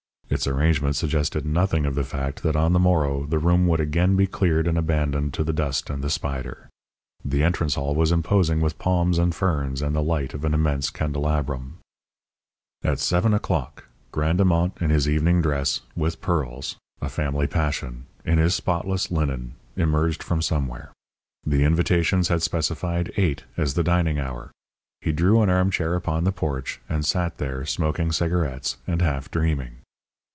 [0.33, 4.15] Its arrangement suggested nothing of the fact that on the morrow the room would again
[4.15, 6.69] be cleared and abandoned to the dust and the spider.
[7.25, 10.89] The entrance hall was imposing with palms and ferns and the light of an immense
[10.89, 11.79] candelabrum.
[12.81, 19.11] At seven o'clock Grandemont, in evening dress, with pearls a family passion in his spotless
[19.11, 20.93] linen, emerged from somewhere.
[21.45, 24.51] The invitations had specified eight as the dining hour.
[25.01, 29.75] He drew an armchair upon the porch, and sat there, smoking cigarettes and half dreaming.